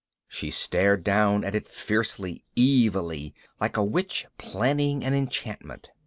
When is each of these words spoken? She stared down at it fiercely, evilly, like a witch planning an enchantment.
She 0.27 0.49
stared 0.49 1.03
down 1.03 1.43
at 1.43 1.53
it 1.53 1.67
fiercely, 1.67 2.43
evilly, 2.57 3.35
like 3.59 3.77
a 3.77 3.83
witch 3.83 4.25
planning 4.39 5.03
an 5.05 5.13
enchantment. 5.13 5.91